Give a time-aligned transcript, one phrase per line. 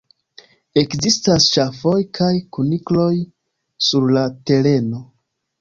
[0.81, 3.13] Ekzistas ŝafoj kaj kunikloj
[3.89, 5.05] sur la tereno.